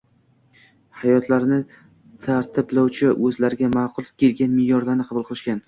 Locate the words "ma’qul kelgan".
3.77-4.55